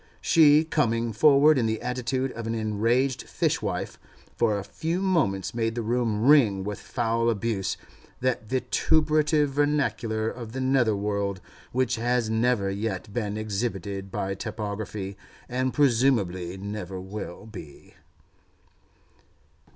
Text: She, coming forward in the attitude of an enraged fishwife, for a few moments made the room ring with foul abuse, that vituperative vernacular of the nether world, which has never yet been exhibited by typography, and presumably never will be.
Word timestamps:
She, 0.19 0.63
coming 0.63 1.13
forward 1.13 1.59
in 1.59 1.67
the 1.67 1.79
attitude 1.79 2.31
of 2.31 2.47
an 2.47 2.55
enraged 2.55 3.21
fishwife, 3.29 3.99
for 4.35 4.57
a 4.57 4.63
few 4.63 4.99
moments 4.99 5.53
made 5.53 5.75
the 5.75 5.83
room 5.83 6.23
ring 6.25 6.63
with 6.63 6.79
foul 6.79 7.29
abuse, 7.29 7.77
that 8.19 8.49
vituperative 8.49 9.51
vernacular 9.51 10.27
of 10.27 10.53
the 10.53 10.59
nether 10.59 10.95
world, 10.95 11.39
which 11.71 11.97
has 11.97 12.31
never 12.31 12.71
yet 12.71 13.13
been 13.13 13.37
exhibited 13.37 14.09
by 14.09 14.33
typography, 14.33 15.17
and 15.47 15.71
presumably 15.71 16.57
never 16.57 16.99
will 16.99 17.45
be. 17.45 17.93